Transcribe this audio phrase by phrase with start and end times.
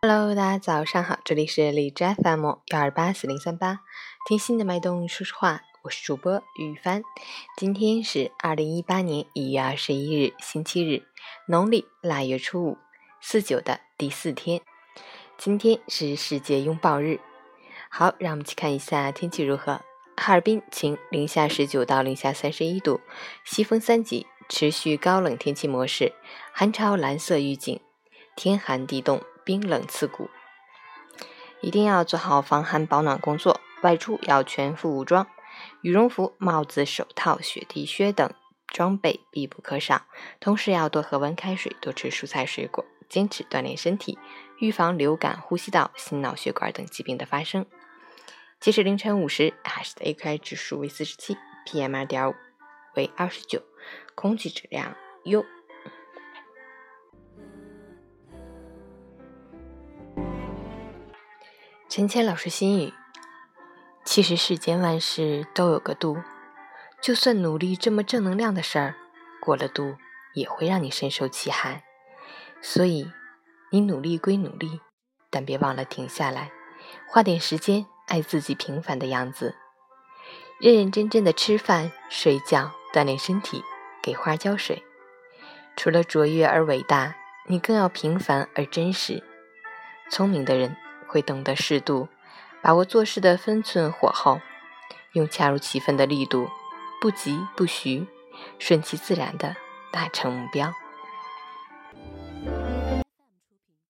[0.00, 3.80] Hello，大家早上好，这里是荔枝 FM 幺二八四零三八，
[4.28, 7.02] 听心的脉动说实话，我是主播雨帆。
[7.56, 11.02] 今天是二零一八年一月二十一日，星期日，
[11.48, 12.78] 农历腊月初五，
[13.20, 14.60] 四九的第四天。
[15.36, 17.18] 今天是世界拥抱日。
[17.90, 19.80] 好，让我们去看一下天气如何。
[20.16, 23.00] 哈尔滨晴，零下十九到零下三十一度，
[23.44, 26.12] 西风三级，持续高冷天气模式，
[26.52, 27.80] 寒潮蓝色预警，
[28.38, 29.20] 天寒地冻。
[29.44, 30.28] 冰冷刺骨，
[31.62, 33.62] 一定要做好防寒保暖工作。
[33.82, 35.26] 外出要全副武装，
[35.80, 38.30] 羽绒服、帽子、手套、雪地靴等
[38.66, 40.02] 装备必不可少。
[40.38, 44.18] 同时要多喝温开水，多吃蔬菜水果，坚持锻炼身体，
[44.58, 47.64] 预防流感、呼吸道、心脑血管等疾病的发生。
[48.60, 52.34] 截止凌晨五时，海市的 AQI 指数为四十七，PM 二点五
[52.94, 53.62] 为二十九，
[54.14, 55.44] 空气质量优。
[61.90, 62.92] 陈谦老师心语：
[64.04, 66.18] 其实世间万事都有个度，
[67.00, 68.94] 就算努力这么正能量的事儿，
[69.40, 69.96] 过了度
[70.34, 71.84] 也会让你深受其害。
[72.60, 73.10] 所以，
[73.70, 74.82] 你努力归努力，
[75.30, 76.52] 但别忘了停下来，
[77.08, 79.56] 花点时间爱自己平凡的样子，
[80.60, 83.64] 认认真真的吃饭、睡觉、锻炼身体，
[84.02, 84.84] 给花浇水。
[85.74, 87.16] 除了卓越而伟大，
[87.46, 89.24] 你更要平凡而真实。
[90.10, 90.76] 聪明的人。
[91.08, 92.08] 会懂得适度
[92.62, 94.40] 把握做事的分寸火候，
[95.12, 96.48] 用恰如其分的力度，
[97.00, 98.06] 不急不徐，
[98.58, 99.56] 顺其自然的
[99.90, 100.72] 达成目标。